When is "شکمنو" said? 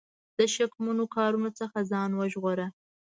0.55-1.05